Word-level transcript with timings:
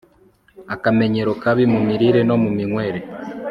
Akamenyero 0.73 1.31
kabi 1.41 1.63
mu 1.73 1.79
mirire 1.87 2.21
no 2.29 2.35
mu 2.43 2.49
minywere 2.57 2.99